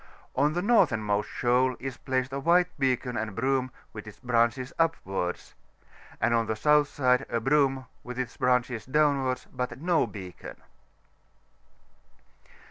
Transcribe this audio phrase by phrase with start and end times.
[0.35, 5.53] On the northernmost shoal is placed a white beacon and broom, with ks branehes upwards;
[6.19, 10.55] and on the south side a broom, with its branches downwi»rds, but no beacon.